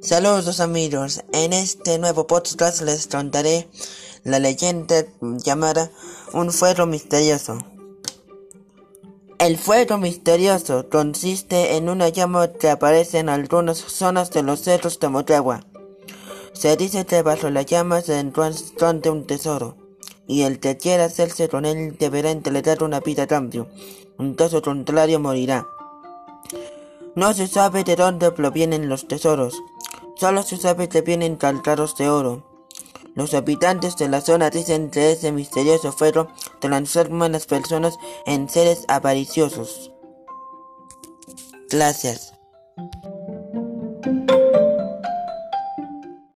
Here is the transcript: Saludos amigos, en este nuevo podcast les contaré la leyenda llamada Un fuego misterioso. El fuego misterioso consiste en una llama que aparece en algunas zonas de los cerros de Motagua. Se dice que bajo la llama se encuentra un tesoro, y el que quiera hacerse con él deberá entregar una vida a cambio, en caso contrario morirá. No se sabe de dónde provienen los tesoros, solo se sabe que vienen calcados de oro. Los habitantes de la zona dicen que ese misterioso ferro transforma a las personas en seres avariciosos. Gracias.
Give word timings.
Saludos 0.00 0.60
amigos, 0.60 1.22
en 1.32 1.52
este 1.52 1.98
nuevo 1.98 2.26
podcast 2.26 2.80
les 2.82 3.06
contaré 3.06 3.68
la 4.24 4.38
leyenda 4.38 5.04
llamada 5.20 5.90
Un 6.32 6.52
fuego 6.52 6.86
misterioso. 6.86 7.58
El 9.38 9.56
fuego 9.56 9.98
misterioso 9.98 10.88
consiste 10.90 11.76
en 11.76 11.88
una 11.88 12.08
llama 12.08 12.52
que 12.52 12.70
aparece 12.70 13.18
en 13.18 13.28
algunas 13.28 13.78
zonas 13.78 14.30
de 14.30 14.42
los 14.42 14.60
cerros 14.60 14.98
de 15.00 15.08
Motagua. 15.08 15.64
Se 16.52 16.76
dice 16.76 17.06
que 17.06 17.22
bajo 17.22 17.48
la 17.50 17.62
llama 17.62 18.02
se 18.02 18.18
encuentra 18.18 19.12
un 19.12 19.26
tesoro, 19.26 19.76
y 20.26 20.42
el 20.42 20.60
que 20.60 20.76
quiera 20.76 21.04
hacerse 21.04 21.48
con 21.48 21.64
él 21.64 21.96
deberá 21.98 22.30
entregar 22.30 22.82
una 22.82 23.00
vida 23.00 23.22
a 23.22 23.26
cambio, 23.26 23.68
en 24.18 24.34
caso 24.34 24.60
contrario 24.60 25.20
morirá. 25.20 25.66
No 27.16 27.34
se 27.34 27.46
sabe 27.48 27.84
de 27.84 27.96
dónde 27.96 28.30
provienen 28.30 28.88
los 28.88 29.08
tesoros, 29.08 29.54
solo 30.16 30.42
se 30.42 30.56
sabe 30.56 30.88
que 30.88 31.02
vienen 31.02 31.36
calcados 31.36 31.96
de 31.96 32.08
oro. 32.08 32.46
Los 33.14 33.34
habitantes 33.34 33.96
de 33.96 34.08
la 34.08 34.20
zona 34.20 34.50
dicen 34.50 34.90
que 34.90 35.12
ese 35.12 35.32
misterioso 35.32 35.92
ferro 35.92 36.28
transforma 36.60 37.26
a 37.26 37.28
las 37.28 37.46
personas 37.46 37.98
en 38.26 38.48
seres 38.48 38.84
avariciosos. 38.88 39.92
Gracias. 41.68 42.32